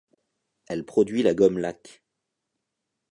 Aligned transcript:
Elle 0.65 0.83
produit 0.83 1.21
la 1.21 1.35
gomme-laque. 1.35 2.01